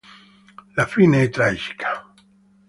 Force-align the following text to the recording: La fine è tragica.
La 0.75 0.87
fine 0.87 1.21
è 1.21 1.29
tragica. 1.29 2.11